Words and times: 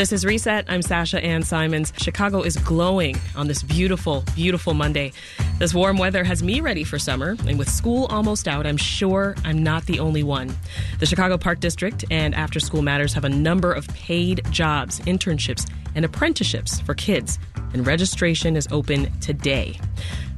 This 0.00 0.12
is 0.12 0.24
Reset. 0.24 0.64
I'm 0.66 0.80
Sasha 0.80 1.22
Ann 1.22 1.42
Simons. 1.42 1.92
Chicago 1.98 2.40
is 2.40 2.56
glowing 2.56 3.16
on 3.36 3.48
this 3.48 3.62
beautiful, 3.62 4.24
beautiful 4.34 4.72
Monday. 4.72 5.12
This 5.58 5.74
warm 5.74 5.98
weather 5.98 6.24
has 6.24 6.42
me 6.42 6.62
ready 6.62 6.84
for 6.84 6.98
summer, 6.98 7.36
and 7.46 7.58
with 7.58 7.68
school 7.68 8.06
almost 8.06 8.48
out, 8.48 8.66
I'm 8.66 8.78
sure 8.78 9.36
I'm 9.44 9.62
not 9.62 9.84
the 9.84 10.00
only 10.00 10.22
one. 10.22 10.56
The 11.00 11.04
Chicago 11.04 11.36
Park 11.36 11.60
District 11.60 12.02
and 12.10 12.34
After 12.34 12.60
School 12.60 12.80
Matters 12.80 13.12
have 13.12 13.24
a 13.24 13.28
number 13.28 13.74
of 13.74 13.86
paid 13.88 14.40
jobs, 14.50 15.00
internships, 15.00 15.70
and 15.94 16.02
apprenticeships 16.02 16.80
for 16.80 16.94
kids, 16.94 17.38
and 17.74 17.86
registration 17.86 18.56
is 18.56 18.66
open 18.70 19.12
today. 19.20 19.78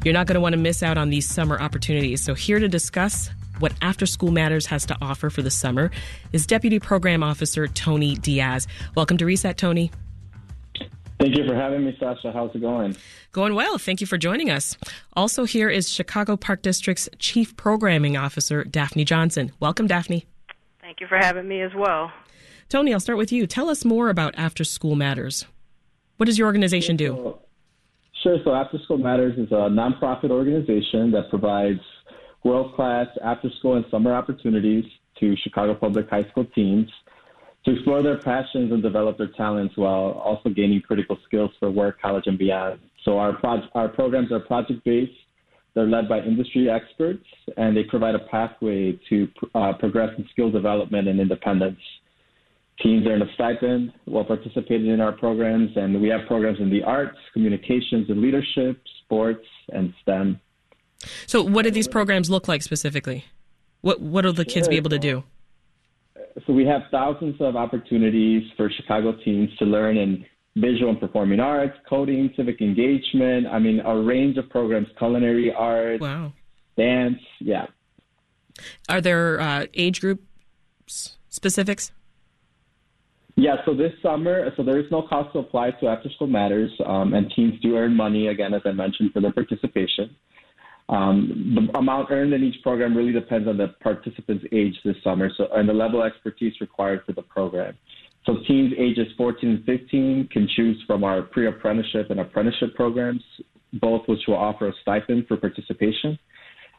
You're 0.05 0.13
not 0.13 0.27
going 0.27 0.35
to 0.35 0.41
want 0.41 0.55
to 0.55 0.61
miss 0.61 0.83
out 0.83 0.99
on 0.99 1.11
these 1.11 1.29
summer 1.29 1.61
opportunities. 1.61 2.21
So, 2.21 2.35
here 2.35 2.59
to 2.59 2.67
discuss 2.67 3.31
what 3.63 3.73
After 3.81 4.07
School 4.07 4.33
Matters 4.33 4.67
has 4.67 4.85
to 4.87 4.97
offer 5.01 5.31
for 5.31 5.41
the 5.41 5.51
summer 5.51 5.93
is 6.33 6.47
Deputy 6.47 6.81
Program 6.81 7.23
Officer 7.23 7.69
Tony 7.69 8.17
Diaz. 8.17 8.67
Welcome 8.97 9.17
to 9.19 9.25
Reset, 9.25 9.57
Tony. 9.57 9.93
Thank 11.21 11.37
you 11.37 11.47
for 11.47 11.55
having 11.55 11.85
me, 11.85 11.97
Sasha. 12.01 12.33
How's 12.33 12.53
it 12.57 12.61
going? 12.61 12.97
Going 13.31 13.55
well. 13.55 13.79
Thank 13.79 14.01
you 14.01 14.09
for 14.09 14.19
joining 14.19 14.51
us. 14.51 14.77
Also, 15.13 15.45
here 15.45 15.71
is 15.71 15.89
Chicago 15.89 16.37
Park 16.37 16.63
District's 16.63 17.09
Chief 17.21 17.57
Programming 17.57 18.17
Officer, 18.17 18.65
Daphne 18.65 19.05
Johnson. 19.05 19.53
Welcome, 19.61 19.87
Daphne. 19.87 20.27
Thank 20.81 21.01
you 21.01 21.07
for 21.07 21.19
having 21.19 21.47
me 21.47 21.63
as 21.63 21.71
well. 21.77 22.11
Tony, 22.69 22.93
I'll 22.93 22.99
start 22.99 23.19
with 23.19 23.31
you. 23.31 23.47
Tell 23.47 23.71
us 23.71 23.85
more 23.85 24.09
about 24.09 24.35
After 24.37 24.65
School 24.65 24.97
Matters. 24.97 25.47
What 26.17 26.27
does 26.27 26.37
your 26.37 26.47
organization 26.47 26.97
do? 26.97 27.39
Sure. 28.25 28.39
So, 28.45 28.55
After 28.55 28.79
School 28.81 28.99
Matters 28.99 29.39
is 29.39 29.53
a 29.53 29.71
nonprofit 29.71 30.31
organization 30.31 31.13
that 31.13 31.31
provides 31.31 31.81
world 32.45 32.75
class 32.75 33.07
after 33.25 33.49
school 33.59 33.77
and 33.77 33.85
summer 33.91 34.15
opportunities 34.15 34.85
to 35.21 35.37
Chicago 35.43 35.75
Public 35.75 36.09
High 36.11 36.29
School 36.31 36.47
teams 36.55 36.89
to 37.65 37.73
explore 37.73 38.03
their 38.03 38.19
passions 38.19 38.73
and 38.73 38.83
develop 38.83 39.19
their 39.19 39.31
talents 39.37 39.77
while 39.77 40.13
also 40.13 40.49
gaining 40.49 40.81
critical 40.81 41.17
skills 41.27 41.51
for 41.61 41.71
work, 41.71 42.01
college, 42.01 42.25
and 42.27 42.39
beyond. 42.39 42.81
So 43.05 43.19
our 43.19 43.35
pro- 43.35 43.69
our 43.75 43.89
programs 43.89 44.33
are 44.33 44.41
project 44.41 44.85
based. 44.85 45.13
They're 45.75 45.87
led 45.87 46.09
by 46.09 46.21
industry 46.21 46.69
experts, 46.69 47.25
and 47.57 47.77
they 47.77 47.85
provide 47.85 48.15
a 48.15 48.19
pathway 48.19 48.99
to 49.09 49.29
uh, 49.55 49.73
progress 49.79 50.11
in 50.19 50.29
skill 50.31 50.51
development 50.51 51.09
and 51.09 51.19
independence. 51.19 51.81
Teens 52.83 53.07
earn 53.07 53.23
a 53.23 53.33
stipend 53.35 53.93
while 54.07 54.25
participating 54.25 54.89
in 54.89 55.01
our 55.01 55.13
programs, 55.13 55.71
and 55.77 56.01
we 56.01 56.09
have 56.09 56.27
programs 56.27 56.59
in 56.59 56.69
the 56.69 56.83
arts, 56.83 57.17
communications 57.33 58.11
and 58.11 58.21
leadership, 58.21 58.83
sports, 59.05 59.47
and 59.73 59.95
STEM. 60.03 60.41
So, 61.27 61.43
what 61.43 61.63
do 61.63 61.71
these 61.71 61.89
programs 61.89 62.31
look 62.31 62.49
like 62.49 62.63
specifically? 62.63 63.25
What 63.81 64.01
What 64.01 64.25
will 64.25 64.33
the 64.33 64.45
kids 64.45 64.69
be 64.69 64.77
able 64.77 64.91
to 64.91 64.99
do? 64.99 65.25
So, 66.47 66.53
we 66.53 66.67
have 66.67 66.83
thousands 66.91 67.41
of 67.41 67.57
opportunities 67.57 68.43
for 68.57 68.71
Chicago 68.71 69.15
teens 69.25 69.51
to 69.59 69.65
learn 69.65 69.97
in 69.97 70.25
visual 70.57 70.91
and 70.91 71.01
performing 71.01 71.41
arts, 71.41 71.77
coding, 71.89 72.33
civic 72.37 72.61
engagement. 72.61 73.47
I 73.47 73.59
mean, 73.59 73.81
a 73.81 73.97
range 73.97 74.37
of 74.37 74.49
programs, 74.51 74.89
culinary 74.99 75.53
arts, 75.53 76.01
wow. 76.01 76.33
dance. 76.77 77.21
Yeah. 77.41 77.67
Are 78.89 79.01
there 79.01 79.41
uh, 79.41 79.67
age 79.75 80.01
group 80.01 80.23
specifics? 80.87 81.93
Yeah, 83.37 83.57
so 83.65 83.75
this 83.75 83.93
summer, 84.03 84.53
so 84.57 84.63
there 84.63 84.79
is 84.79 84.85
no 84.91 85.03
cost 85.09 85.33
to 85.33 85.39
apply 85.39 85.71
to 85.81 85.87
After 85.87 86.11
School 86.11 86.27
Matters, 86.27 86.71
um, 86.85 87.15
and 87.15 87.33
teens 87.35 87.59
do 87.63 87.77
earn 87.77 87.97
money, 87.97 88.29
again, 88.29 88.53
as 88.53 88.61
I 88.67 88.73
mentioned, 88.73 89.13
for 89.13 89.21
their 89.21 89.33
participation. 89.33 90.15
Um, 90.89 91.55
the 91.55 91.79
amount 91.79 92.11
earned 92.11 92.33
in 92.33 92.43
each 92.43 92.63
program 92.63 92.97
really 92.97 93.13
depends 93.13 93.49
on 93.49 93.57
the 93.57 93.69
participant's 93.83 94.45
age 94.53 94.75
this 94.85 94.97
summer 95.03 95.31
so, 95.37 95.47
and 95.55 95.69
the 95.69 95.73
level 95.73 96.03
of 96.03 96.11
expertise 96.11 96.55
required 96.61 97.03
for 97.07 97.13
the 97.13 97.23
program. 97.23 97.77
So 98.27 98.37
teens 98.47 98.73
ages 98.79 99.09
14 99.17 99.49
and 99.49 99.65
15 99.65 100.29
can 100.31 100.49
choose 100.55 100.83
from 100.87 101.03
our 101.03 101.23
pre-apprenticeship 101.23 102.11
and 102.11 102.21
apprenticeship 102.21 102.75
programs, 102.75 103.23
both 103.75 104.03
which 104.07 104.21
will 104.29 104.37
offer 104.37 104.69
a 104.69 104.73
stipend 104.83 105.27
for 105.27 105.37
participation. 105.37 106.19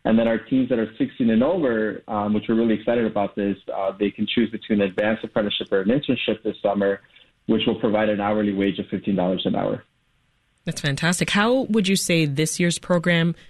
And 0.05 0.19
then 0.19 0.27
our 0.27 0.37
teens 0.37 0.69
that 0.69 0.79
are 0.79 0.89
16 0.97 1.29
and 1.29 1.43
over, 1.43 2.03
um, 2.07 2.33
which 2.33 2.43
we're 2.47 2.55
really 2.55 2.75
excited 2.75 3.05
about 3.05 3.35
this, 3.35 3.55
uh, 3.73 3.91
they 3.97 4.11
can 4.11 4.27
choose 4.27 4.49
between 4.51 4.81
an 4.81 4.89
advanced 4.89 5.23
apprenticeship 5.23 5.71
or 5.71 5.81
an 5.81 5.89
internship 5.89 6.43
this 6.43 6.55
summer, 6.61 7.01
which 7.47 7.61
will 7.65 7.79
provide 7.79 8.09
an 8.09 8.19
hourly 8.19 8.53
wage 8.53 8.79
of 8.79 8.85
$15 8.87 9.45
an 9.45 9.55
hour. 9.55 9.83
That's 10.65 10.81
fantastic. 10.81 11.29
How 11.29 11.61
would 11.63 11.87
you 11.87 11.95
say 11.95 12.25
this 12.25 12.59
year's 12.59 12.77
program– 12.77 13.35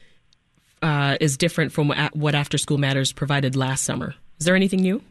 uh, 0.84 1.18
is 1.20 1.38
different 1.38 1.72
from 1.72 1.92
what 2.14 2.36
After 2.36 2.58
School 2.58 2.78
Matters 2.78 3.12
provided 3.12 3.56
last 3.56 3.84
summer. 3.84 4.14
Is 4.40 4.46
there 4.46 4.56
anything 4.56 4.82
new? 4.82 5.02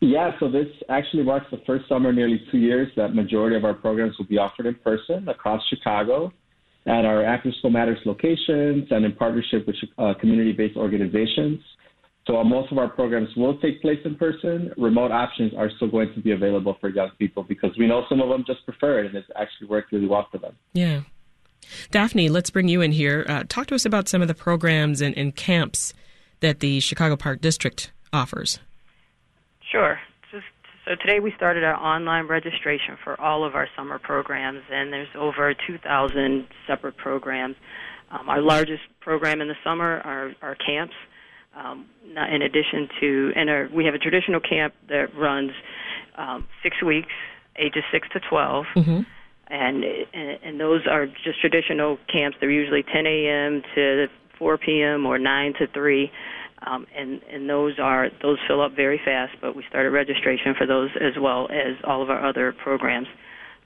Yeah, 0.00 0.30
so 0.38 0.48
this 0.48 0.68
actually 0.88 1.24
marks 1.24 1.46
the 1.50 1.60
first 1.66 1.88
summer 1.88 2.10
in 2.10 2.16
nearly 2.16 2.40
two 2.52 2.58
years 2.58 2.88
that 2.96 3.14
majority 3.14 3.56
of 3.56 3.64
our 3.64 3.74
programs 3.74 4.16
will 4.16 4.26
be 4.26 4.38
offered 4.38 4.66
in 4.66 4.76
person 4.76 5.28
across 5.28 5.60
Chicago 5.68 6.32
at 6.86 7.04
our 7.04 7.24
After 7.24 7.50
School 7.58 7.70
Matters 7.70 7.98
locations 8.06 8.86
and 8.90 9.04
in 9.04 9.12
partnership 9.16 9.66
with 9.66 9.74
uh, 9.98 10.14
community-based 10.20 10.76
organizations. 10.76 11.60
So 12.28 12.36
uh, 12.36 12.44
most 12.44 12.70
of 12.70 12.78
our 12.78 12.88
programs 12.88 13.28
will 13.36 13.58
take 13.58 13.82
place 13.82 13.98
in 14.04 14.14
person. 14.14 14.72
Remote 14.76 15.10
options 15.10 15.52
are 15.56 15.70
still 15.76 15.90
going 15.90 16.14
to 16.14 16.20
be 16.20 16.30
available 16.30 16.76
for 16.80 16.90
young 16.90 17.10
people 17.18 17.42
because 17.42 17.70
we 17.76 17.88
know 17.88 18.04
some 18.08 18.20
of 18.20 18.28
them 18.28 18.44
just 18.46 18.64
prefer 18.64 19.00
it 19.00 19.06
and 19.06 19.16
it's 19.16 19.28
actually 19.34 19.66
worked 19.66 19.90
really 19.90 20.06
well 20.06 20.28
for 20.30 20.38
them. 20.38 20.54
Yeah. 20.74 21.00
Daphne, 21.90 22.28
let's 22.28 22.50
bring 22.50 22.68
you 22.68 22.80
in 22.80 22.92
here. 22.92 23.24
Uh, 23.28 23.44
talk 23.48 23.66
to 23.68 23.74
us 23.74 23.84
about 23.84 24.08
some 24.08 24.22
of 24.22 24.28
the 24.28 24.34
programs 24.34 25.00
and, 25.00 25.16
and, 25.16 25.34
camps 25.36 25.92
that 26.40 26.60
the 26.60 26.80
Chicago 26.80 27.16
Park 27.16 27.40
District 27.40 27.92
offers. 28.12 28.58
Sure. 29.70 29.98
So 30.88 30.94
today 30.94 31.20
we 31.20 31.34
started 31.36 31.64
our 31.64 31.74
online 31.74 32.28
registration 32.28 32.96
for 33.04 33.20
all 33.20 33.44
of 33.44 33.54
our 33.54 33.68
summer 33.76 33.98
programs, 33.98 34.62
and 34.72 34.90
there's 34.90 35.08
over 35.14 35.52
2,000 35.52 36.46
separate 36.66 36.96
programs. 36.96 37.56
Um, 38.10 38.26
our 38.30 38.40
largest 38.40 38.84
program 39.00 39.42
in 39.42 39.48
the 39.48 39.54
summer 39.62 40.00
are 40.00 40.32
our 40.40 40.54
camps. 40.54 40.94
Um, 41.54 41.84
in 42.06 42.40
addition 42.40 42.88
to, 43.00 43.32
and 43.36 43.50
our, 43.50 43.68
we 43.70 43.84
have 43.84 43.92
a 43.92 43.98
traditional 43.98 44.40
camp 44.40 44.72
that 44.88 45.14
runs 45.14 45.50
um, 46.16 46.46
six 46.62 46.82
weeks, 46.82 47.12
ages 47.56 47.82
six 47.92 48.08
to 48.14 48.20
12. 48.20 48.64
Mm-hmm 48.74 49.00
and 49.50 49.84
and 49.84 50.60
those 50.60 50.82
are 50.86 51.06
just 51.06 51.40
traditional 51.40 51.98
camps. 52.12 52.36
They're 52.40 52.50
usually 52.50 52.82
10 52.82 53.06
a.m. 53.06 53.62
to 53.74 54.06
4 54.38 54.58
p.m. 54.58 55.06
or 55.06 55.18
9 55.18 55.54
to 55.58 55.66
3, 55.66 56.10
um, 56.66 56.86
and 56.96 57.20
and 57.30 57.48
those 57.48 57.78
are 57.78 58.08
those 58.22 58.38
fill 58.46 58.60
up 58.60 58.72
very 58.74 59.00
fast. 59.04 59.32
But 59.40 59.56
we 59.56 59.64
started 59.68 59.90
registration 59.90 60.54
for 60.56 60.66
those 60.66 60.90
as 61.00 61.14
well 61.20 61.48
as 61.50 61.76
all 61.84 62.02
of 62.02 62.10
our 62.10 62.24
other 62.24 62.52
programs. 62.52 63.08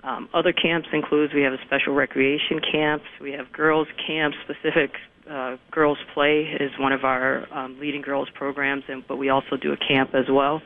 Um, 0.04 0.28
other 0.34 0.52
camps 0.52 0.88
includes 0.92 1.32
we 1.32 1.42
have 1.42 1.52
a 1.52 1.62
special 1.64 1.94
recreation 1.94 2.60
camps. 2.60 3.04
We 3.20 3.32
have 3.32 3.52
girls 3.52 3.86
camps 4.04 4.36
specific. 4.42 4.92
Uh, 5.30 5.56
girls 5.70 5.98
play 6.14 6.42
is 6.58 6.72
one 6.80 6.92
of 6.92 7.04
our 7.04 7.46
um, 7.56 7.78
leading 7.78 8.02
girls 8.02 8.28
programs, 8.34 8.82
and 8.88 9.06
but 9.06 9.16
we 9.16 9.28
also 9.28 9.56
do 9.56 9.72
a 9.72 9.76
camp 9.76 10.14
as 10.14 10.26
well 10.28 10.60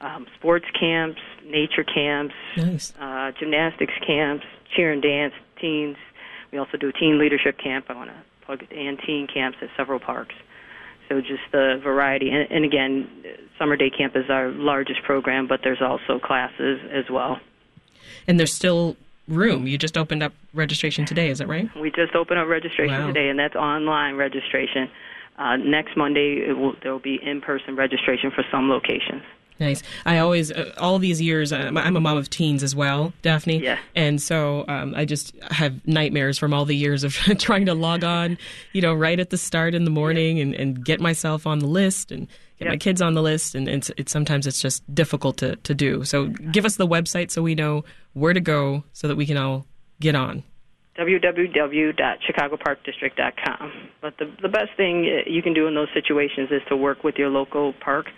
um, 0.00 0.26
sports 0.38 0.66
camps, 0.78 1.20
nature 1.44 1.84
camps, 1.84 2.34
nice. 2.56 2.92
uh, 3.00 3.32
gymnastics 3.38 3.94
camps, 4.06 4.44
cheer 4.74 4.92
and 4.92 5.02
dance, 5.02 5.34
teens. 5.60 5.96
We 6.52 6.58
also 6.58 6.76
do 6.76 6.88
a 6.88 6.92
teen 6.92 7.18
leadership 7.18 7.58
camp. 7.58 7.86
I 7.88 7.94
want 7.94 8.10
to 8.10 8.16
plug 8.46 8.62
it, 8.62 8.72
and 8.72 8.98
teen 9.06 9.26
camps 9.26 9.58
at 9.62 9.68
several 9.76 10.00
parks. 10.00 10.34
So 11.08 11.20
just 11.20 11.42
the 11.50 11.80
variety, 11.82 12.30
and, 12.30 12.50
and 12.50 12.64
again, 12.64 13.08
summer 13.58 13.76
day 13.76 13.90
camp 13.90 14.14
is 14.16 14.30
our 14.30 14.48
largest 14.48 15.02
program, 15.02 15.48
but 15.48 15.60
there's 15.64 15.82
also 15.82 16.20
classes 16.20 16.80
as 16.92 17.10
well. 17.10 17.40
And 18.28 18.38
there's 18.38 18.54
still 18.54 18.96
room. 19.26 19.66
You 19.66 19.76
just 19.76 19.96
opened 19.96 20.22
up 20.22 20.32
registration 20.54 21.04
today, 21.04 21.30
is 21.30 21.38
that 21.38 21.48
right? 21.48 21.68
We 21.76 21.90
just 21.90 22.14
opened 22.14 22.38
up 22.38 22.48
registration 22.48 23.00
wow. 23.00 23.06
today, 23.08 23.28
and 23.28 23.38
that's 23.38 23.56
online 23.56 24.16
registration. 24.16 24.88
Uh, 25.36 25.56
next 25.56 25.96
Monday, 25.96 26.52
will, 26.52 26.74
there 26.82 26.92
will 26.92 27.00
be 27.00 27.18
in-person 27.20 27.74
registration 27.74 28.30
for 28.30 28.44
some 28.50 28.68
locations. 28.68 29.22
Nice. 29.60 29.82
I 30.06 30.18
always, 30.18 30.50
uh, 30.50 30.72
all 30.78 30.98
these 30.98 31.20
years, 31.20 31.52
uh, 31.52 31.70
I'm 31.76 31.94
a 31.94 32.00
mom 32.00 32.16
of 32.16 32.30
teens 32.30 32.62
as 32.62 32.74
well, 32.74 33.12
Daphne. 33.20 33.58
Yeah. 33.58 33.78
And 33.94 34.18
so 34.20 34.64
um, 34.68 34.94
I 34.96 35.04
just 35.04 35.36
have 35.50 35.86
nightmares 35.86 36.38
from 36.38 36.54
all 36.54 36.64
the 36.64 36.74
years 36.74 37.04
of 37.04 37.12
trying 37.38 37.66
to 37.66 37.74
log 37.74 38.02
on, 38.02 38.38
you 38.72 38.80
know, 38.80 38.94
right 38.94 39.20
at 39.20 39.28
the 39.28 39.36
start 39.36 39.74
in 39.74 39.84
the 39.84 39.90
morning 39.90 40.38
yeah. 40.38 40.44
and, 40.44 40.54
and 40.54 40.82
get 40.84 40.98
myself 40.98 41.46
on 41.46 41.58
the 41.58 41.66
list 41.66 42.10
and 42.10 42.26
get 42.58 42.64
yep. 42.64 42.70
my 42.70 42.78
kids 42.78 43.02
on 43.02 43.12
the 43.12 43.20
list. 43.20 43.54
And 43.54 43.68
it's, 43.68 43.90
it's 43.98 44.10
sometimes 44.10 44.46
it's 44.46 44.62
just 44.62 44.82
difficult 44.94 45.36
to, 45.38 45.56
to 45.56 45.74
do. 45.74 46.04
So 46.04 46.28
give 46.28 46.64
us 46.64 46.76
the 46.76 46.88
website 46.88 47.30
so 47.30 47.42
we 47.42 47.54
know 47.54 47.84
where 48.14 48.32
to 48.32 48.40
go 48.40 48.84
so 48.94 49.08
that 49.08 49.16
we 49.16 49.26
can 49.26 49.36
all 49.36 49.66
get 50.00 50.14
on 50.14 50.42
www.chicagoparkdistrict.com. 50.98 53.72
But 54.02 54.18
the 54.18 54.30
the 54.42 54.48
best 54.48 54.70
thing 54.76 55.06
uh, 55.06 55.22
you 55.30 55.40
can 55.40 55.54
do 55.54 55.66
in 55.66 55.74
those 55.74 55.88
situations 55.94 56.50
is 56.50 56.60
to 56.68 56.76
work 56.76 57.04
with 57.04 57.14
your 57.16 57.30
local 57.30 57.72
park 57.80 58.10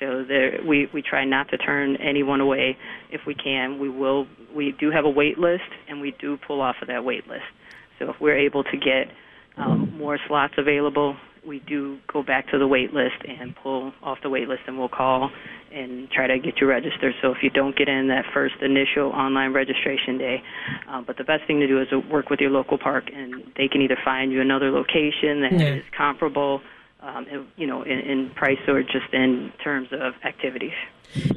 so 0.00 0.24
there, 0.26 0.58
we 0.66 0.88
we 0.92 1.02
try 1.02 1.24
not 1.24 1.50
to 1.50 1.58
turn 1.58 1.96
anyone 1.96 2.40
away 2.40 2.76
if 3.10 3.20
we 3.26 3.34
can. 3.34 3.78
We 3.78 3.88
will. 3.88 4.26
We 4.54 4.74
do 4.80 4.90
have 4.90 5.04
a 5.04 5.10
wait 5.10 5.38
list, 5.38 5.70
and 5.88 6.00
we 6.00 6.14
do 6.18 6.38
pull 6.46 6.60
off 6.60 6.76
of 6.82 6.88
that 6.88 7.04
wait 7.04 7.28
list. 7.28 7.44
So 7.98 8.10
if 8.10 8.16
we're 8.20 8.38
able 8.38 8.64
to 8.64 8.76
get 8.76 9.12
um, 9.56 9.94
more 9.96 10.18
slots 10.26 10.54
available, 10.56 11.16
we 11.46 11.60
do 11.60 11.98
go 12.12 12.22
back 12.22 12.48
to 12.50 12.58
the 12.58 12.66
wait 12.66 12.92
list 12.92 13.16
and 13.28 13.54
pull 13.62 13.92
off 14.02 14.18
the 14.22 14.30
wait 14.30 14.48
list, 14.48 14.62
and 14.66 14.78
we'll 14.78 14.88
call 14.88 15.30
and 15.72 16.10
try 16.10 16.26
to 16.26 16.38
get 16.38 16.60
you 16.60 16.66
registered. 16.66 17.14
So 17.22 17.30
if 17.30 17.38
you 17.42 17.50
don't 17.50 17.76
get 17.76 17.88
in 17.88 18.08
that 18.08 18.24
first 18.32 18.54
initial 18.60 19.10
online 19.10 19.52
registration 19.52 20.18
day, 20.18 20.42
uh, 20.88 21.02
but 21.02 21.16
the 21.16 21.24
best 21.24 21.46
thing 21.46 21.60
to 21.60 21.66
do 21.66 21.80
is 21.80 21.88
to 21.90 21.98
work 21.98 22.30
with 22.30 22.40
your 22.40 22.50
local 22.50 22.78
park, 22.78 23.04
and 23.14 23.44
they 23.56 23.68
can 23.68 23.82
either 23.82 23.98
find 24.04 24.32
you 24.32 24.40
another 24.40 24.70
location 24.70 25.42
that 25.42 25.52
yeah. 25.52 25.74
is 25.74 25.84
comparable, 25.96 26.60
um, 27.02 27.48
you 27.56 27.66
know, 27.66 27.82
in, 27.82 27.98
in 27.98 28.30
price 28.30 28.58
or 28.68 28.82
just 28.82 29.12
in 29.12 29.52
terms 29.62 29.88
of 29.92 30.14
activities. 30.24 30.72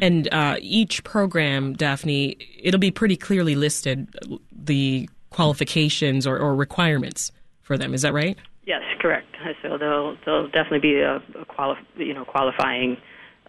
And 0.01 0.31
uh, 0.33 0.57
each 0.59 1.03
program, 1.03 1.73
Daphne, 1.73 2.37
it'll 2.59 2.79
be 2.79 2.91
pretty 2.91 3.15
clearly 3.15 3.55
listed 3.55 4.13
the 4.51 5.09
qualifications 5.29 6.27
or, 6.27 6.37
or 6.37 6.55
requirements 6.55 7.31
for 7.61 7.77
them. 7.77 7.93
Is 7.93 8.03
that 8.03 8.13
right? 8.13 8.37
Yes, 8.65 8.81
correct. 8.99 9.27
So 9.61 9.77
they'll 9.77 10.15
they'll 10.25 10.47
definitely 10.47 10.79
be 10.79 10.99
a, 10.99 11.17
a 11.39 11.45
quali- 11.45 11.77
you 11.97 12.13
know 12.13 12.23
qualifying 12.23 12.97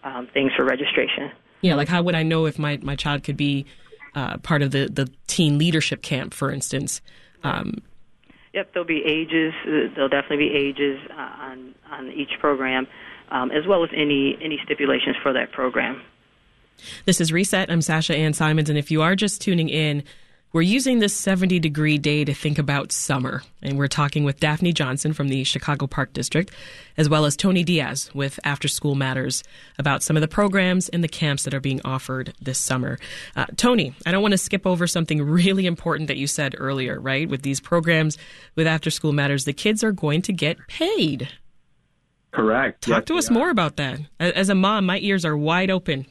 um, 0.03 0.27
things 0.33 0.51
for 0.55 0.65
registration. 0.65 1.31
Yeah, 1.61 1.75
like 1.75 1.87
how 1.87 2.03
would 2.03 2.15
I 2.15 2.23
know 2.23 2.45
if 2.45 2.59
my, 2.59 2.77
my 2.81 2.95
child 2.95 3.23
could 3.23 3.37
be 3.37 3.65
uh, 4.13 4.37
part 4.37 4.61
of 4.61 4.71
the, 4.71 4.87
the 4.87 5.09
teen 5.27 5.57
leadership 5.57 6.01
camp, 6.01 6.33
for 6.33 6.51
instance? 6.51 7.01
Um, 7.43 7.81
yep, 8.55 8.71
there'll 8.73 8.87
be 8.87 9.03
ages. 9.05 9.53
Uh, 9.67 9.93
there'll 9.93 10.09
definitely 10.09 10.49
be 10.49 10.55
ages 10.55 10.99
uh, 11.11 11.43
on 11.43 11.75
on 11.91 12.11
each 12.11 12.31
program, 12.39 12.87
um, 13.29 13.51
as 13.51 13.67
well 13.67 13.83
as 13.83 13.89
any 13.93 14.37
any 14.41 14.59
stipulations 14.63 15.17
for 15.21 15.33
that 15.33 15.51
program. 15.51 16.01
This 17.05 17.21
is 17.21 17.31
Reset. 17.31 17.69
I'm 17.69 17.81
Sasha 17.81 18.15
Ann 18.15 18.33
Simons, 18.33 18.69
and 18.69 18.77
if 18.77 18.89
you 18.89 19.01
are 19.01 19.15
just 19.15 19.41
tuning 19.41 19.69
in, 19.69 20.03
we're 20.55 20.61
using 20.61 20.99
this 20.99 21.13
70 21.13 21.59
degree 21.59 21.97
day 21.97 22.23
to 22.23 22.33
think 22.33 22.57
about 22.57 22.93
summer, 22.93 23.43
and 23.61 23.77
we're 23.77 23.89
talking 23.89 24.23
with 24.23 24.39
Daphne 24.39 24.71
Johnson 24.71 25.11
from 25.11 25.27
the 25.27 25.43
Chicago 25.43 25.85
Park 25.85 26.13
District, 26.13 26.49
as 26.95 27.09
well 27.09 27.25
as 27.25 27.35
Tony 27.35 27.61
Diaz 27.61 28.09
with 28.13 28.39
After 28.45 28.69
School 28.69 28.95
Matters 28.95 29.43
about 29.77 30.01
some 30.01 30.15
of 30.15 30.21
the 30.21 30.29
programs 30.29 30.87
and 30.87 31.03
the 31.03 31.09
camps 31.09 31.43
that 31.43 31.53
are 31.53 31.59
being 31.59 31.81
offered 31.83 32.33
this 32.41 32.57
summer. 32.57 32.97
Uh, 33.35 33.47
Tony, 33.57 33.95
I 34.05 34.13
don't 34.13 34.21
want 34.21 34.31
to 34.31 34.37
skip 34.37 34.65
over 34.65 34.87
something 34.87 35.21
really 35.21 35.65
important 35.65 36.07
that 36.07 36.15
you 36.15 36.25
said 36.25 36.55
earlier, 36.57 37.01
right? 37.01 37.27
With 37.27 37.41
these 37.41 37.59
programs, 37.59 38.17
with 38.55 38.65
After 38.65 38.89
School 38.89 39.11
Matters, 39.11 39.43
the 39.43 39.51
kids 39.51 39.83
are 39.83 39.91
going 39.91 40.21
to 40.21 40.31
get 40.31 40.57
paid. 40.69 41.27
Correct. 42.31 42.83
Talk 42.83 42.99
yes, 42.99 43.03
to 43.07 43.17
us 43.17 43.29
more 43.29 43.49
about 43.49 43.75
that. 43.75 43.99
As 44.21 44.47
a 44.47 44.55
mom, 44.55 44.85
my 44.85 44.99
ears 44.99 45.25
are 45.25 45.35
wide 45.35 45.69
open 45.69 46.05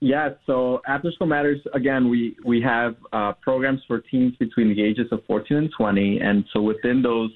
yeah, 0.00 0.30
so 0.46 0.80
After 0.86 1.12
School 1.12 1.26
Matters, 1.26 1.60
again, 1.74 2.08
we, 2.08 2.34
we 2.44 2.60
have 2.62 2.96
uh, 3.12 3.32
programs 3.34 3.82
for 3.86 4.00
teens 4.00 4.34
between 4.38 4.74
the 4.74 4.82
ages 4.82 5.06
of 5.12 5.24
14 5.26 5.56
and 5.56 5.70
20. 5.76 6.20
And 6.20 6.44
so 6.52 6.62
within 6.62 7.02
those 7.02 7.30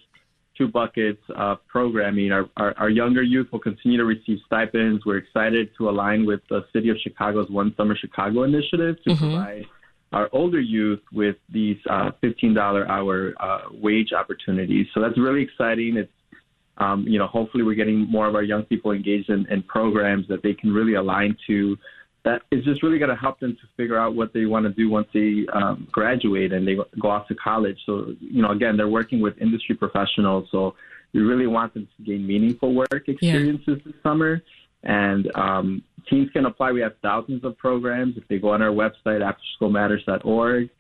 two 0.57 0.69
buckets 0.69 1.21
of 1.37 1.59
programming, 1.69 2.33
our, 2.33 2.47
our, 2.57 2.75
our, 2.79 2.89
younger 2.89 3.23
youth 3.23 3.49
will 3.53 3.59
continue 3.59 3.99
to 3.99 4.05
receive 4.05 4.39
stipends. 4.47 5.05
We're 5.05 5.19
excited 5.19 5.71
to 5.77 5.91
align 5.91 6.25
with 6.25 6.41
the 6.49 6.65
City 6.73 6.89
of 6.89 6.97
Chicago's 7.03 7.51
One 7.51 7.75
Summer 7.77 7.97
Chicago 7.97 8.45
initiative 8.45 8.97
to 9.05 9.11
mm-hmm. 9.11 9.19
provide 9.19 9.65
our 10.13 10.31
older 10.33 10.61
youth 10.61 11.01
with 11.13 11.37
these 11.53 11.77
uh, 11.91 12.13
$15 12.23 12.89
hour 12.89 13.35
uh, 13.41 13.59
wage 13.73 14.13
opportunities. 14.13 14.87
So 14.95 15.01
that's 15.01 15.19
really 15.19 15.43
exciting. 15.43 15.97
It's 15.97 16.11
um, 16.79 17.05
you 17.07 17.19
know, 17.19 17.29
hopefully 17.29 17.63
we're 17.63 17.77
getting 17.77 18.11
more 18.11 18.27
of 18.27 18.35
our 18.35 18.43
young 18.43 18.65
people 18.65 18.91
engaged 18.91 19.31
in, 19.31 19.47
in 19.49 19.63
programs 19.63 20.27
that 20.29 20.43
they 20.43 20.55
can 20.55 20.73
really 20.73 20.95
align 20.95 21.37
to 21.47 21.77
that 22.25 22.43
is 22.51 22.65
just 22.65 22.83
really 22.83 22.99
going 22.99 23.11
to 23.11 23.17
help 23.17 23.39
them 23.39 23.55
to 23.55 23.63
figure 23.77 23.99
out 23.99 24.15
what 24.15 24.33
they 24.33 24.47
want 24.47 24.65
to 24.65 24.73
do 24.73 24.89
once 24.89 25.07
they 25.13 25.47
um, 25.53 25.87
graduate 25.93 26.53
and 26.53 26.67
they 26.67 26.77
go 27.01 27.11
off 27.11 27.29
to 27.29 27.35
college. 27.35 27.79
So, 27.85 28.15
you 28.19 28.41
know, 28.41 28.51
again, 28.51 28.77
they're 28.77 28.89
working 28.89 29.21
with 29.21 29.37
industry 29.39 29.75
professionals. 29.75 30.49
So 30.51 30.75
we 31.13 31.21
really 31.21 31.47
want 31.47 31.75
them 31.75 31.87
to 31.97 32.03
gain 32.03 32.27
meaningful 32.27 32.75
work 32.75 33.09
experiences 33.09 33.67
yeah. 33.69 33.75
this 33.85 33.95
summer. 34.03 34.43
And 34.83 35.31
um, 35.37 35.83
teens 36.09 36.31
can 36.33 36.47
apply. 36.47 36.73
We 36.73 36.81
have 36.81 36.95
thousands 37.03 37.45
of 37.45 37.59
programs. 37.59 38.17
If 38.17 38.27
they 38.29 38.39
go 38.39 38.51
on 38.51 38.63
our 38.63 38.71
website, 38.71 39.23
afterschoolmatters.org, 39.61 40.71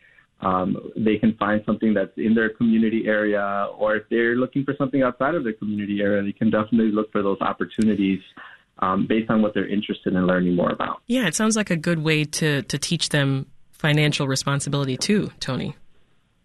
um, 0.41 0.93
they 0.97 1.17
can 1.17 1.35
find 1.37 1.63
something 1.65 1.95
that's 1.95 2.13
in 2.17 2.35
their 2.35 2.51
community 2.51 3.07
area, 3.07 3.69
or 3.79 3.97
if 3.97 4.09
they're 4.11 4.37
looking 4.37 4.65
for 4.65 4.75
something 4.77 5.03
outside 5.03 5.35
of 5.35 5.45
their 5.45 5.55
community 5.55 6.03
area, 6.03 6.23
they 6.23 6.33
can 6.33 6.51
definitely 6.51 6.91
look 6.91 7.11
for 7.13 7.23
those 7.23 7.41
opportunities 7.41 8.21
um, 8.79 9.07
based 9.07 9.31
on 9.31 9.43
what 9.43 9.55
they're 9.55 9.69
interested 9.69 10.15
in 10.15 10.27
learning 10.27 10.57
more 10.57 10.71
about. 10.71 11.01
Yeah, 11.07 11.27
it 11.27 11.35
sounds 11.35 11.57
like 11.57 11.71
a 11.71 11.77
good 11.77 12.01
way 12.03 12.25
to, 12.25 12.63
to 12.63 12.79
teach 12.79 13.11
them 13.11 13.47
financial 13.73 14.27
responsibility 14.27 14.97
too, 14.97 15.31
Tony. 15.41 15.77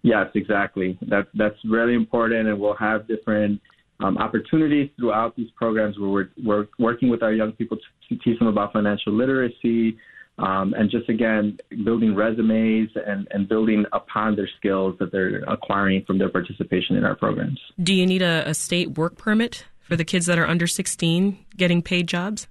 Yes, 0.01 0.27
exactly. 0.33 0.97
That, 1.03 1.27
that's 1.33 1.57
really 1.65 1.93
important, 1.93 2.47
and 2.47 2.59
we'll 2.59 2.75
have 2.75 3.07
different 3.07 3.61
um, 3.99 4.17
opportunities 4.17 4.89
throughout 4.97 5.35
these 5.35 5.49
programs 5.55 5.99
where 5.99 6.09
we're, 6.09 6.29
we're 6.43 6.67
working 6.77 7.09
with 7.09 7.21
our 7.21 7.33
young 7.33 7.51
people 7.53 7.77
to 7.77 8.15
teach 8.17 8.39
them 8.39 8.47
about 8.47 8.73
financial 8.73 9.13
literacy, 9.13 9.97
um, 10.37 10.73
and 10.73 10.89
just 10.89 11.09
again 11.09 11.57
building 11.83 12.15
resumes 12.15 12.89
and, 13.05 13.27
and 13.31 13.49
building 13.49 13.85
upon 13.91 14.37
their 14.37 14.49
skills 14.57 14.95
that 14.99 15.11
they're 15.11 15.43
acquiring 15.49 16.03
from 16.05 16.17
their 16.17 16.29
participation 16.29 16.95
in 16.95 17.03
our 17.03 17.15
programs. 17.15 17.59
Do 17.81 17.93
you 17.93 18.05
need 18.05 18.21
a, 18.21 18.47
a 18.47 18.53
state 18.53 18.97
work 18.97 19.17
permit 19.17 19.65
for 19.81 19.97
the 19.97 20.05
kids 20.05 20.27
that 20.27 20.39
are 20.39 20.47
under 20.47 20.65
16 20.65 21.37
getting 21.59 21.81
paid 21.81 22.07
jobs? 22.07 22.47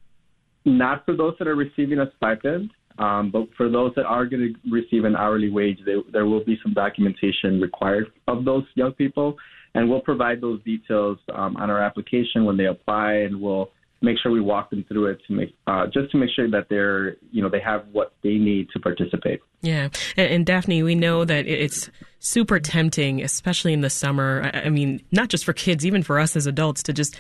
Not 0.65 1.05
for 1.05 1.17
those 1.17 1.35
that 1.39 1.49
are 1.49 1.57
receiving 1.57 1.99
a 1.99 2.13
stipend, 2.17 2.71
um, 2.99 3.31
but 3.31 3.49
for 3.57 3.69
those 3.69 3.93
that 3.97 4.05
are 4.05 4.27
going 4.27 4.55
to 4.55 4.71
receive 4.71 5.05
an 5.05 5.17
hourly 5.17 5.51
wage, 5.51 5.79
they, 5.85 5.95
there 6.13 6.27
will 6.27 6.45
be 6.45 6.59
some 6.63 6.75
documentation 6.75 7.61
required 7.61 8.07
of 8.27 8.45
those 8.45 8.65
young 8.75 8.93
people, 8.93 9.37
and 9.75 9.89
we'll 9.89 10.01
provide 10.01 10.41
those 10.41 10.63
details 10.65 11.19
um, 11.35 11.57
on 11.57 11.71
our 11.71 11.81
application 11.81 12.45
when 12.45 12.57
they 12.57 12.67
apply, 12.67 13.13
and 13.13 13.41
we'll 13.41 13.71
make 14.01 14.17
sure 14.23 14.31
we 14.31 14.41
walk 14.41 14.71
them 14.71 14.85
through 14.89 15.07
it 15.07 15.19
to 15.27 15.33
make 15.33 15.55
uh, 15.67 15.87
just 15.87 16.11
to 16.13 16.19
make 16.19 16.31
sure 16.35 16.49
that 16.49 16.67
they're 16.71 17.17
you 17.33 17.43
know 17.43 17.49
they 17.49 17.61
have 17.61 17.85
what 17.93 18.15
they 18.23 18.35
need 18.35 18.69
to 18.71 18.79
participate. 18.79 19.41
Yeah, 19.61 19.89
and, 20.17 20.33
and 20.33 20.47
Daphne, 20.47 20.83
we 20.83 20.95
know 20.95 21.25
that 21.25 21.47
it's 21.47 21.91
super 22.21 22.61
tempting, 22.61 23.23
especially 23.23 23.73
in 23.73 23.81
the 23.81 23.91
summer. 23.91 24.51
I, 24.53 24.67
I 24.67 24.69
mean, 24.71 25.03
not 25.11 25.29
just 25.29 25.45
for 25.45 25.53
kids, 25.53 25.85
even 25.87 26.03
for 26.03 26.19
us 26.19 26.37
as 26.37 26.47
adults, 26.47 26.83
to 26.85 26.93
just 26.93 27.19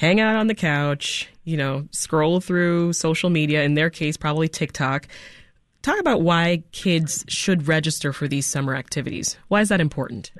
hang 0.00 0.18
out 0.18 0.34
on 0.34 0.46
the 0.46 0.54
couch, 0.54 1.28
you 1.44 1.58
know, 1.58 1.86
scroll 1.90 2.40
through 2.40 2.90
social 2.94 3.28
media. 3.28 3.62
In 3.64 3.74
their 3.74 3.90
case, 3.90 4.16
probably 4.16 4.48
TikTok. 4.48 5.06
Talk 5.82 6.00
about 6.00 6.22
why 6.22 6.62
kids 6.72 7.22
should 7.28 7.68
register 7.68 8.14
for 8.14 8.26
these 8.26 8.46
summer 8.46 8.74
activities. 8.74 9.36
Why 9.48 9.60
is 9.60 9.68
that 9.68 9.78
important? 9.78 10.32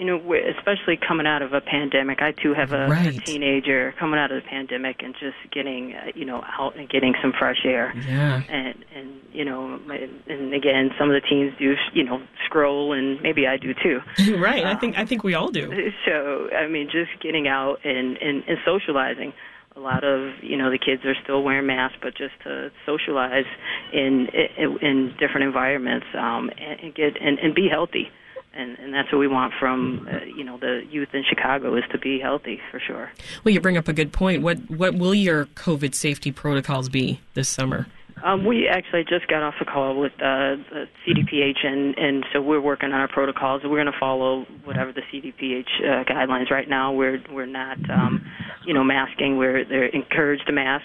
You 0.00 0.06
know, 0.06 0.16
especially 0.56 0.96
coming 0.96 1.26
out 1.26 1.42
of 1.42 1.52
a 1.52 1.60
pandemic. 1.60 2.22
I 2.22 2.32
too 2.32 2.54
have 2.54 2.72
a, 2.72 2.86
right. 2.86 3.14
a 3.14 3.20
teenager 3.20 3.94
coming 3.98 4.18
out 4.18 4.32
of 4.32 4.42
the 4.42 4.48
pandemic 4.48 5.02
and 5.02 5.12
just 5.12 5.36
getting, 5.52 5.92
uh, 5.92 6.12
you 6.14 6.24
know, 6.24 6.42
out 6.58 6.74
and 6.78 6.88
getting 6.88 7.12
some 7.20 7.34
fresh 7.38 7.66
air. 7.66 7.92
Yeah. 7.94 8.42
And 8.48 8.82
and 8.94 9.20
you 9.34 9.44
know, 9.44 9.78
and 10.26 10.54
again, 10.54 10.88
some 10.98 11.10
of 11.10 11.14
the 11.14 11.28
teens 11.28 11.52
do, 11.58 11.74
you 11.92 12.02
know, 12.02 12.22
scroll, 12.46 12.94
and 12.94 13.20
maybe 13.20 13.46
I 13.46 13.58
do 13.58 13.74
too. 13.74 14.00
right. 14.38 14.64
Um, 14.64 14.74
I 14.74 14.80
think 14.80 14.98
I 14.98 15.04
think 15.04 15.22
we 15.22 15.34
all 15.34 15.50
do. 15.50 15.70
So 16.06 16.48
I 16.56 16.66
mean, 16.66 16.88
just 16.90 17.10
getting 17.22 17.46
out 17.46 17.84
and 17.84 18.16
and, 18.16 18.42
and 18.48 18.56
socializing 18.64 19.34
a 19.76 19.80
lot 19.80 20.02
of 20.02 20.32
you 20.42 20.56
know 20.56 20.70
the 20.70 20.78
kids 20.78 21.04
are 21.04 21.14
still 21.22 21.42
wearing 21.42 21.66
masks, 21.66 21.98
but 22.00 22.16
just 22.16 22.32
to 22.44 22.70
socialize 22.86 23.44
in 23.92 24.28
in, 24.56 24.78
in 24.80 25.14
different 25.20 25.44
environments 25.44 26.06
um, 26.14 26.50
and, 26.56 26.80
and 26.80 26.94
get 26.94 27.20
and, 27.20 27.38
and 27.38 27.54
be 27.54 27.68
healthy 27.68 28.08
and 28.52 28.78
and 28.78 28.92
that's 28.92 29.10
what 29.12 29.18
we 29.18 29.28
want 29.28 29.52
from 29.58 30.08
uh, 30.10 30.24
you 30.24 30.44
know 30.44 30.58
the 30.58 30.82
youth 30.90 31.08
in 31.12 31.24
Chicago 31.28 31.76
is 31.76 31.84
to 31.92 31.98
be 31.98 32.18
healthy 32.20 32.60
for 32.70 32.80
sure. 32.80 33.10
Well, 33.44 33.54
you 33.54 33.60
bring 33.60 33.76
up 33.76 33.88
a 33.88 33.92
good 33.92 34.12
point. 34.12 34.42
What 34.42 34.58
what 34.70 34.94
will 34.94 35.14
your 35.14 35.46
COVID 35.46 35.94
safety 35.94 36.32
protocols 36.32 36.88
be 36.88 37.20
this 37.34 37.48
summer? 37.48 37.86
Um, 38.22 38.44
we 38.44 38.68
actually 38.68 39.04
just 39.04 39.26
got 39.28 39.42
off 39.42 39.54
a 39.60 39.64
call 39.64 39.98
with 39.98 40.12
uh, 40.14 40.60
the 40.70 40.88
CDPH, 41.06 41.64
and, 41.64 41.96
and 41.96 42.26
so 42.32 42.42
we're 42.42 42.60
working 42.60 42.92
on 42.92 43.00
our 43.00 43.08
protocols. 43.08 43.62
We're 43.64 43.82
going 43.82 43.86
to 43.86 43.98
follow 43.98 44.44
whatever 44.64 44.92
the 44.92 45.00
CDPH 45.00 45.64
uh, 45.80 46.04
guidelines. 46.04 46.50
Right 46.50 46.68
now, 46.68 46.92
we're 46.92 47.22
we're 47.30 47.46
not, 47.46 47.78
um, 47.88 48.26
you 48.66 48.74
know, 48.74 48.84
masking. 48.84 49.38
We're 49.38 49.64
they're 49.64 49.86
encouraged 49.86 50.46
to 50.48 50.52
mask, 50.52 50.84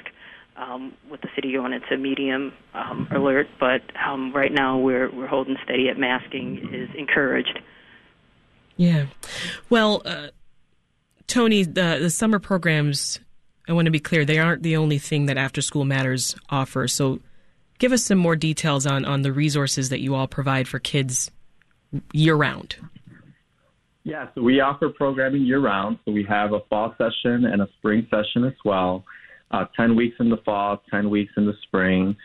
um, 0.58 0.94
with 1.10 1.22
the 1.22 1.28
city 1.36 1.58
on 1.58 1.74
its 1.74 1.86
a 1.92 1.98
medium 1.98 2.54
um, 2.74 3.08
alert, 3.12 3.48
but 3.60 3.82
um, 4.06 4.34
right 4.34 4.52
now 4.52 4.78
we're 4.78 5.12
we're 5.12 5.28
holding 5.28 5.58
steady 5.64 5.90
at 5.90 5.98
masking 5.98 6.74
is 6.74 6.90
encouraged. 6.98 7.60
Yeah, 8.78 9.08
well, 9.70 10.02
uh, 10.06 10.28
Tony, 11.28 11.64
the 11.64 12.00
the 12.02 12.10
summer 12.10 12.40
programs. 12.40 13.20
I 13.68 13.74
want 13.74 13.86
to 13.86 13.92
be 13.92 14.00
clear; 14.00 14.26
they 14.26 14.40
aren't 14.40 14.64
the 14.64 14.78
only 14.78 15.00
thing 15.00 15.26
that 15.26 15.38
After 15.38 15.62
School 15.62 15.86
Matters 15.86 16.36
offers. 16.50 16.94
So, 16.94 17.20
give 17.80 17.92
us 17.92 18.04
some 18.04 18.18
more 18.18 18.36
details 18.36 18.86
on 18.86 19.06
on 19.06 19.24
the 19.24 19.34
resources 19.34 19.90
that 19.90 20.02
you 20.02 20.16
all 20.16 20.28
provide 20.28 20.68
for 20.68 20.80
kids 20.80 21.32
year 22.14 22.36
round. 22.36 22.76
Yeah, 24.04 24.28
so 24.36 24.44
we 24.44 24.60
offer 24.60 24.90
programming 24.90 25.42
year 25.42 25.60
round. 25.60 25.98
So 26.06 26.12
we 26.12 26.24
have 26.30 26.54
a 26.54 26.60
fall 26.70 26.94
session 26.96 27.46
and 27.46 27.62
a 27.62 27.68
spring 27.80 28.06
session 28.12 28.46
as 28.46 28.54
well 28.64 29.04
uh, 29.56 29.66
10 29.76 29.96
weeks 29.96 30.18
in 30.20 30.30
the 30.30 30.38
fall, 30.38 30.82
10 30.92 31.10
weeks 31.10 31.34
in 31.38 31.46
the 31.46 31.54
spring. 31.64 32.16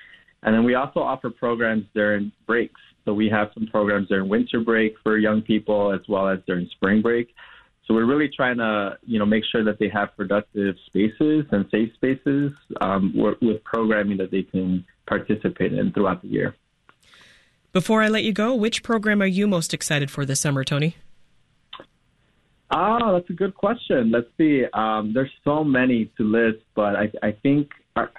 And 0.42 0.54
then 0.54 0.64
we 0.64 0.75
also 0.75 1.00
offer 1.00 1.30
programs 1.30 1.84
during 1.94 2.32
breaks. 2.46 2.80
So 3.04 3.14
we 3.14 3.28
have 3.28 3.50
some 3.54 3.66
programs 3.66 4.08
during 4.08 4.28
winter 4.28 4.60
break 4.60 4.94
for 5.02 5.16
young 5.16 5.42
people 5.42 5.92
as 5.92 6.00
well 6.08 6.28
as 6.28 6.38
during 6.46 6.68
spring 6.72 7.02
break. 7.02 7.34
So 7.87 7.94
we're 7.94 8.06
really 8.06 8.28
trying 8.28 8.58
to, 8.58 8.99
you 9.04 9.18
know, 9.18 9.26
make 9.26 9.44
sure 9.50 9.64
that 9.64 9.78
they 9.78 9.88
have 9.88 10.16
productive 10.16 10.76
spaces 10.87 11.44
and 11.50 11.66
safe 11.70 11.92
spaces 11.94 12.52
um, 12.80 13.12
with 13.16 13.64
programming 13.64 14.16
that 14.18 14.30
they 14.30 14.42
can 14.42 14.84
participate 15.08 15.72
in 15.72 15.92
throughout 15.92 16.22
the 16.22 16.28
year. 16.28 16.54
Before 17.72 18.02
I 18.02 18.08
let 18.08 18.25
you 18.25 18.32
go, 18.32 18.54
which 18.54 18.82
program 18.82 19.22
are 19.22 19.26
you 19.26 19.46
most 19.46 19.75
excited 19.75 20.10
for 20.10 20.25
this 20.25 20.40
summer, 20.40 20.64
Tony? 20.64 20.96
Ah, 22.70 23.12
that's 23.12 23.28
a 23.30 23.34
good 23.34 23.54
question. 23.54 24.10
Let's 24.10 24.28
see. 24.38 24.64
Um, 24.74 25.12
there's 25.12 25.30
so 25.44 25.64
many 25.64 26.10
to 26.16 26.24
list, 26.24 26.64
but 26.74 26.94
I, 26.96 27.10
I 27.22 27.32
think 27.42 27.68
our, 27.96 28.10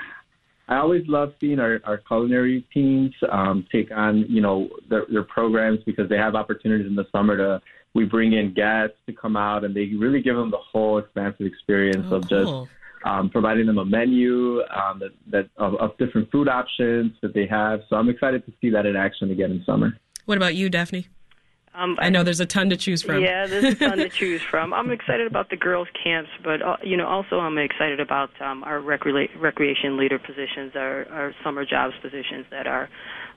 I 0.67 0.77
always 0.77 1.03
love 1.08 1.34
seeing 1.39 1.60
our, 1.60 1.79
our 1.84 1.98
culinary 1.98 2.65
teams 2.74 3.13
um, 3.31 3.65
take 3.72 3.91
on, 3.91 4.25
you 4.29 4.41
know, 4.41 4.70
their, 4.89 5.05
their 5.10 5.24
programs 5.24 5.79
because 5.86 6.10
they 6.10 6.17
have 6.17 6.36
opportunities 6.36 6.88
in 6.88 6.96
the 6.96 7.08
summer 7.12 7.38
to. 7.38 7.62
We 7.93 8.05
bring 8.05 8.31
in 8.31 8.53
guests 8.53 8.96
to 9.08 9.12
come 9.12 9.36
out, 9.36 9.65
and 9.65 9.75
they 9.75 9.88
really 9.98 10.22
give 10.22 10.38
them 10.38 10.50
the 10.50 10.58
whole 10.58 10.98
expansive 10.98 11.46
experience 11.46 12.08
oh, 12.10 12.15
of 12.15 12.29
cool. 12.29 12.39
just 12.43 12.72
um, 13.03 13.29
providing 13.29 13.65
them 13.65 13.79
a 13.79 13.84
menu 13.84 14.62
um, 14.62 15.00
that, 15.00 15.12
that 15.29 15.50
of, 15.58 15.75
of 15.75 15.98
different 15.98 16.31
food 16.31 16.48
options 16.48 17.12
that 17.22 17.34
they 17.34 17.46
have. 17.48 17.81
So 17.89 17.98
I'm 17.98 18.08
excited 18.08 18.46
to 18.46 18.53
see 18.62 18.70
that 18.70 18.86
in 18.86 18.96
action 18.96 19.31
again 19.31 19.51
in 19.51 19.62
summer. 19.65 19.98
What 20.25 20.38
about 20.38 20.55
you, 20.55 20.70
Daphne? 20.70 21.08
Um, 21.74 21.96
I 22.00 22.10
know 22.10 22.24
there's 22.24 22.42
a 22.42 22.46
ton 22.46 22.70
to 22.70 22.75
choose 22.78 23.01
from. 23.01 23.22
Yeah, 23.22 23.48
there's 23.48 23.63
a 23.63 23.75
ton 23.75 23.98
to 23.98 24.10
choose 24.20 24.42
from. 24.42 24.74
I'm 24.74 24.92
excited 24.92 25.25
about 25.25 25.50
the 25.50 25.56
girls' 25.56 25.88
camps, 26.04 26.30
but 26.44 26.62
uh, 26.62 26.75
you 26.84 26.98
know, 26.98 27.08
also 27.08 27.40
I'm 27.40 27.58
excited 27.58 28.00
about 28.01 28.30
um, 28.42 28.63
our 28.66 28.80
recre- 28.80 29.30
recreation 29.40 29.96
leader 29.96 30.20
positions, 30.20 30.74
our, 30.75 31.08
our 31.10 31.34
summer 31.44 31.63
jobs 31.66 31.94
positions 32.01 32.46
that 32.51 32.68
are 32.68 32.90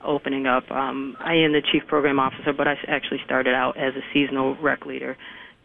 opening 0.03 0.47
up. 0.47 0.69
Um, 0.69 1.15
I 1.19 1.35
am 1.35 1.53
the 1.53 1.61
chief 1.61 1.87
program 1.87 2.19
officer, 2.19 2.51
but 2.51 2.67
I 2.67 2.75
actually 2.87 3.21
started 3.23 3.53
out 3.53 3.77
as 3.77 3.95
a 3.95 4.01
seasonal 4.13 4.55
rec 4.57 4.85
leader, 4.85 5.15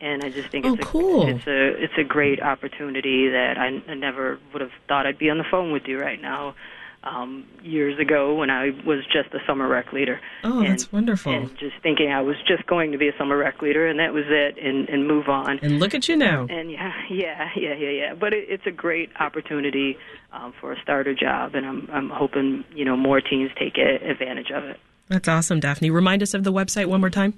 and 0.01 0.23
I 0.23 0.31
just 0.31 0.51
think 0.51 0.65
Oh, 0.65 0.75
it's 0.75 0.83
a 0.85 0.87
cool. 0.87 1.27
it's 1.29 1.47
a 1.49 1.83
it's 1.83 1.99
a 1.99 2.05
great 2.05 2.41
opportunity 2.41 3.29
that 3.31 3.59
I, 3.59 3.83
I 3.91 3.95
never 3.95 4.39
would 4.53 4.63
have 4.63 4.71
thought 4.87 5.07
I'd 5.07 5.19
be 5.19 5.29
on 5.29 5.39
the 5.39 5.45
phone 5.51 5.73
with 5.73 5.89
you 5.89 5.99
right 5.99 6.23
now. 6.23 6.55
Um, 7.03 7.47
years 7.63 7.99
ago, 7.99 8.35
when 8.35 8.51
I 8.51 8.73
was 8.85 9.07
just 9.07 9.33
a 9.33 9.39
summer 9.47 9.67
rec 9.67 9.91
leader, 9.91 10.21
Oh, 10.45 10.59
and, 10.61 10.69
that's 10.69 10.93
wonderful. 10.93 11.33
and 11.33 11.49
just 11.59 11.77
thinking 11.83 12.13
I 12.13 12.21
was 12.21 12.37
just 12.47 12.67
going 12.67 12.93
to 12.93 12.99
be 12.99 13.09
a 13.09 13.17
summer 13.17 13.39
rec 13.39 13.63
leader, 13.63 13.87
and 13.87 13.99
that 13.99 14.13
was 14.13 14.25
it, 14.29 14.59
and 14.63 14.87
and 14.91 15.09
move 15.09 15.31
on. 15.31 15.59
And 15.63 15.81
look 15.81 15.95
at 15.95 16.11
you 16.11 16.17
now. 16.19 16.47
And 16.51 16.71
yeah, 16.71 16.93
yeah, 17.11 17.49
yeah, 17.57 17.73
yeah, 17.75 17.89
yeah. 17.89 18.13
But 18.15 18.35
it, 18.35 18.51
it's 18.51 18.67
a 18.67 18.71
great 18.71 19.09
opportunity 19.19 19.97
um, 20.31 20.53
for 20.61 20.73
a 20.75 20.81
starter 20.83 21.15
job, 21.15 21.55
and 21.55 21.65
I'm 21.65 21.89
I'm 21.91 22.11
hoping 22.11 22.65
you 22.75 22.85
know 22.85 22.99
more 22.99 23.23
teams 23.23 23.51
take 23.59 23.79
a, 23.79 23.95
advantage 24.07 24.51
of 24.51 24.65
it. 24.65 24.79
That's 25.09 25.27
awesome, 25.27 25.59
Daphne. 25.59 25.89
Remind 25.91 26.23
us 26.23 26.35
of 26.35 26.45
the 26.45 26.53
website 26.53 26.85
one 26.87 27.01
more 27.01 27.09
time. 27.09 27.33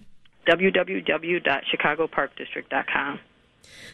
www.chicagoparkdistrict.com. 0.48 3.20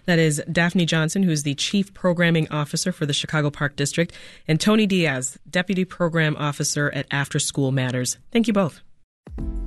That 0.07 0.19
is 0.19 0.43
Daphne 0.51 0.87
Johnson, 0.87 1.23
who 1.23 1.31
is 1.31 1.43
the 1.43 1.55
Chief 1.55 1.93
Programming 1.95 2.49
Officer 2.51 2.93
for 2.93 3.07
the 3.07 3.13
Chicago 3.13 3.51
Park 3.51 3.77
District, 3.77 4.13
and 4.47 4.61
Tony 4.61 4.87
Diaz, 4.87 5.39
Deputy 5.49 5.85
Program 5.85 6.37
Officer 6.37 6.91
at 6.95 7.07
After 7.11 7.39
School 7.39 7.73
Matters. 7.73 8.19
Thank 8.33 8.47
you 8.47 8.53
both. 8.53 8.81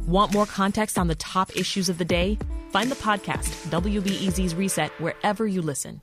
Want 0.05 0.33
more 0.33 0.45
context 0.45 0.97
on 0.97 1.07
the 1.07 1.15
top 1.15 1.55
issues 1.55 1.87
of 1.87 1.97
the 1.97 2.05
day? 2.05 2.37
Find 2.71 2.91
the 2.91 2.95
podcast, 2.95 3.69
WBEZ's 3.69 4.55
Reset, 4.55 4.91
wherever 4.99 5.47
you 5.47 5.61
listen. 5.61 6.01